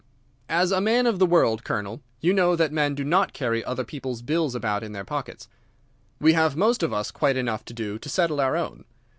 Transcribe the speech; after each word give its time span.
As 0.49 0.71
a 0.71 0.81
man 0.81 1.05
of 1.05 1.19
the 1.19 1.27
world, 1.27 1.63
Colonel, 1.63 2.01
you 2.21 2.33
know 2.33 2.55
that 2.55 2.71
men 2.71 2.95
do 2.95 3.03
not 3.03 3.33
carry 3.33 3.63
other 3.63 3.83
people's 3.83 4.23
bills 4.23 4.55
about 4.55 4.81
in 4.81 4.93
their 4.93 5.05
pockets. 5.05 5.47
We 6.19 6.33
have 6.33 6.57
most 6.57 6.81
of 6.81 6.91
us 6.91 7.11
quite 7.11 7.37
enough 7.37 7.63
to 7.65 7.73
do 7.75 7.99
to 7.99 8.09
settle 8.09 8.39
our 8.41 8.57
own. 8.57 8.85